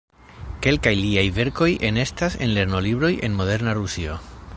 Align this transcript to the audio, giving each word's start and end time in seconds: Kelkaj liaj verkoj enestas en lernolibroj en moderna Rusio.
Kelkaj 0.67 0.93
liaj 0.99 1.25
verkoj 1.35 1.67
enestas 1.89 2.39
en 2.47 2.55
lernolibroj 2.57 3.13
en 3.29 3.37
moderna 3.43 3.77
Rusio. 3.83 4.17